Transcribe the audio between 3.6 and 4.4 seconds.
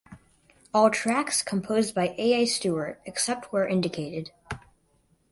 indicated.